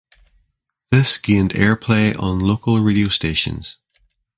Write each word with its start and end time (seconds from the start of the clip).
This 0.89 1.19
gained 1.19 1.51
airplay 1.51 2.17
on 2.19 2.39
local 2.39 2.79
radio 2.79 3.07
stations. 3.07 3.77